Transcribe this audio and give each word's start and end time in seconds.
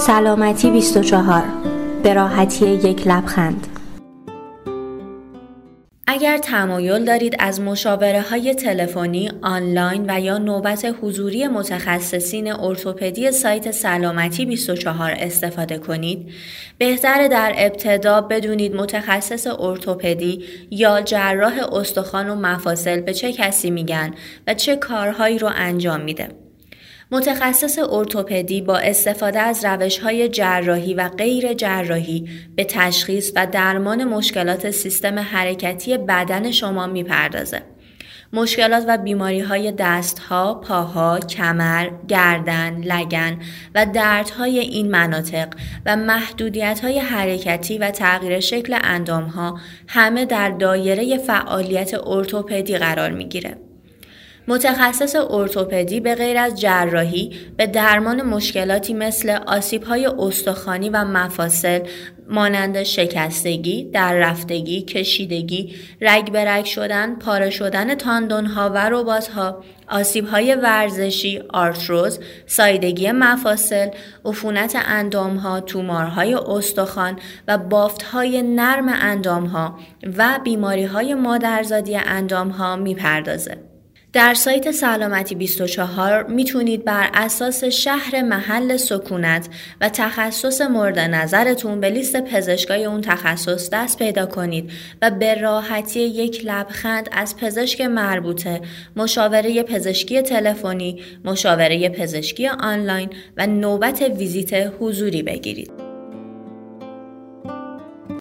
سلامتی 0.00 0.70
24 0.70 1.44
به 2.02 2.14
راحتی 2.14 2.66
یک 2.66 3.06
لبخند 3.06 3.66
اگر 6.06 6.38
تمایل 6.38 7.04
دارید 7.04 7.36
از 7.38 7.60
مشاوره 7.60 8.20
های 8.20 8.54
تلفنی، 8.54 9.30
آنلاین 9.42 10.04
و 10.08 10.20
یا 10.20 10.38
نوبت 10.38 10.94
حضوری 11.02 11.48
متخصصین 11.48 12.52
ارتوپدی 12.52 13.30
سایت 13.30 13.70
سلامتی 13.70 14.46
24 14.46 15.14
استفاده 15.18 15.78
کنید، 15.78 16.28
بهتر 16.78 17.28
در 17.28 17.54
ابتدا 17.56 18.20
بدونید 18.20 18.74
متخصص 18.74 19.46
ارتوپدی 19.58 20.44
یا 20.70 21.00
جراح 21.00 21.74
استخوان 21.74 22.28
و 22.28 22.34
مفاصل 22.34 23.00
به 23.00 23.14
چه 23.14 23.32
کسی 23.32 23.70
میگن 23.70 24.14
و 24.46 24.54
چه 24.54 24.76
کارهایی 24.76 25.38
رو 25.38 25.50
انجام 25.54 26.00
میده. 26.00 26.49
متخصص 27.12 27.78
ارتوپدی 27.90 28.60
با 28.60 28.78
استفاده 28.78 29.40
از 29.40 29.64
روش 29.64 29.98
های 29.98 30.28
جراحی 30.28 30.94
و 30.94 31.08
غیر 31.08 31.52
جراحی 31.52 32.28
به 32.56 32.64
تشخیص 32.64 33.32
و 33.36 33.46
درمان 33.46 34.04
مشکلات 34.04 34.70
سیستم 34.70 35.18
حرکتی 35.18 35.98
بدن 35.98 36.50
شما 36.50 36.86
می‌پردازه. 36.86 37.62
مشکلات 38.32 38.84
و 38.88 38.98
بیماری 38.98 39.40
های 39.40 39.72
دست 39.72 40.18
ها، 40.18 40.54
پاها، 40.54 41.18
کمر، 41.18 41.90
گردن، 42.08 42.80
لگن 42.84 43.38
و 43.74 43.86
دردهای 43.86 44.58
این 44.58 44.90
مناطق 44.90 45.48
و 45.86 45.96
محدودیت 45.96 46.80
های 46.80 46.98
حرکتی 46.98 47.78
و 47.78 47.90
تغییر 47.90 48.40
شکل 48.40 48.78
اندام 48.82 49.24
ها 49.24 49.58
همه 49.88 50.24
در 50.24 50.50
دایره 50.50 51.18
فعالیت 51.18 51.94
ارتوپدی 52.06 52.78
قرار 52.78 53.10
می 53.10 53.28
گیره. 53.28 53.69
متخصص 54.48 55.16
ارتوپدی 55.30 56.00
به 56.00 56.14
غیر 56.14 56.38
از 56.38 56.60
جراحی 56.60 57.30
به 57.56 57.66
درمان 57.66 58.22
مشکلاتی 58.22 58.94
مثل 58.94 59.38
های 59.88 60.06
استخوانی 60.06 60.90
و 60.90 61.04
مفاصل 61.04 61.80
مانند 62.28 62.82
شکستگی، 62.82 63.84
در 63.84 64.14
رفتگی، 64.14 64.82
کشیدگی، 64.82 65.74
رگ 66.00 66.32
به 66.32 66.44
رگ 66.44 66.64
شدن، 66.64 67.14
پاره 67.16 67.50
شدن 67.50 68.00
ها 68.46 68.70
و 68.74 68.88
رباتها، 68.90 69.64
های 70.32 70.54
ورزشی، 70.54 71.42
آرتروز، 71.48 72.18
سایدگی 72.46 73.12
مفاصل، 73.12 73.88
عفونت 74.24 74.76
اندامها، 74.86 75.60
تومارهای 75.60 76.34
استخوان 76.34 77.18
و 77.48 77.58
های 78.12 78.42
نرم 78.42 78.88
اندامها 78.88 79.78
و 80.18 80.38
بیماریهای 80.44 81.14
مادرزادی 81.14 81.96
اندامها 81.96 82.76
می‌پردازه. 82.76 83.69
در 84.12 84.34
سایت 84.34 84.70
سلامتی 84.70 85.34
24 85.34 86.26
می‌تونید 86.26 86.84
بر 86.84 87.10
اساس 87.14 87.64
شهر 87.64 88.22
محل 88.22 88.76
سکونت 88.76 89.48
و 89.80 89.88
تخصص 89.88 90.60
مورد 90.60 90.98
نظرتون 90.98 91.80
به 91.80 91.90
لیست 91.90 92.20
پزشکای 92.20 92.84
اون 92.84 93.00
تخصص 93.00 93.70
دست 93.72 93.98
پیدا 93.98 94.26
کنید 94.26 94.70
و 95.02 95.10
به 95.10 95.34
راحتی 95.34 96.00
یک 96.00 96.42
لبخند 96.44 97.08
از 97.12 97.36
پزشک 97.36 97.80
مربوطه 97.80 98.60
مشاوره 98.96 99.62
پزشکی 99.62 100.22
تلفنی، 100.22 101.02
مشاوره 101.24 101.88
پزشکی 101.88 102.46
آنلاین 102.48 103.10
و 103.36 103.46
نوبت 103.46 104.02
ویزیت 104.02 104.72
حضوری 104.80 105.22
بگیرید. 105.22 105.79